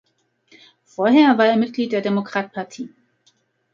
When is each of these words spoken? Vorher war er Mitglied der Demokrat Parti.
Vorher 0.87 1.37
war 1.37 1.45
er 1.45 1.57
Mitglied 1.57 1.91
der 1.91 2.01
Demokrat 2.01 2.53
Parti. 2.53 2.89